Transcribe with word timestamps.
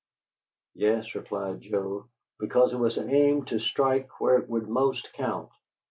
"Yes," 0.73 1.13
replied 1.13 1.61
Joe, 1.61 2.07
"because 2.39 2.73
it 2.73 2.77
was 2.77 2.97
aimed 2.97 3.49
to 3.49 3.59
strike 3.59 4.19
where 4.19 4.39
it 4.39 4.49
would 4.49 4.67
most 4.67 5.13
count." 5.13 5.49